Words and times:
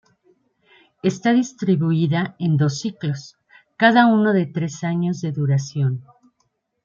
Está 1.11 1.31
distribuida 1.31 2.35
en 2.39 2.57
dos 2.57 2.79
ciclos, 2.79 3.37
cada 3.77 4.07
uno 4.07 4.33
de 4.33 4.47
tres 4.47 4.83
años 4.83 5.21
de 5.21 5.31
duración. 5.31 6.03